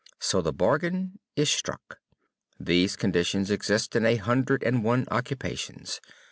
So 0.19 0.41
the 0.41 0.51
bargain 0.51 1.19
is 1.35 1.51
struck. 1.51 1.99
These 2.59 2.95
conditions 2.95 3.51
exist 3.51 3.95
in 3.95 4.03
a 4.03 4.15
hundred 4.15 4.63
and 4.63 4.83
one 4.83 5.05
occupations. 5.11 6.01